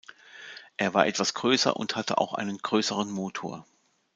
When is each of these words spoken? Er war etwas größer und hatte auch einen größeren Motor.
Er 0.77 0.95
war 0.95 1.05
etwas 1.05 1.35
größer 1.35 1.75
und 1.77 1.95
hatte 1.95 2.17
auch 2.17 2.33
einen 2.33 2.57
größeren 2.57 3.11
Motor. 3.11 3.67